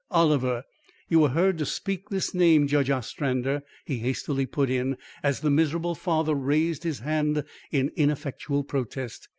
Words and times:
Oliver!' 0.09 0.63
You 1.09 1.19
were 1.19 1.29
heard 1.29 1.59
to 1.59 1.65
speak 1.67 2.09
this 2.09 2.33
name, 2.33 2.65
Judge 2.65 2.89
Ostrander," 2.89 3.61
he 3.85 3.99
hastily 3.99 4.47
put 4.47 4.67
in, 4.67 4.97
as 5.21 5.41
the 5.41 5.51
miserable 5.51 5.93
father 5.93 6.33
raised 6.33 6.81
his 6.81 7.01
hand 7.01 7.43
in 7.71 7.91
ineffectual 7.95 8.63
protest. 8.63 9.27